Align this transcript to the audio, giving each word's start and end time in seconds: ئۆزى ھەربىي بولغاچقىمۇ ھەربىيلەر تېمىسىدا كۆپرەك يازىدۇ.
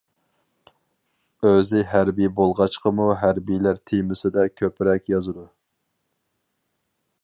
ئۆزى 1.49 1.81
ھەربىي 1.91 2.31
بولغاچقىمۇ 2.41 3.07
ھەربىيلەر 3.25 3.81
تېمىسىدا 3.91 4.49
كۆپرەك 4.63 5.17
يازىدۇ. 5.17 5.49